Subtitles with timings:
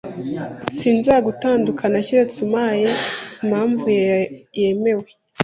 [0.77, 2.89] Sinzagutandukana keretse umpaye
[3.41, 3.85] impamvu
[4.59, 5.07] yemewe.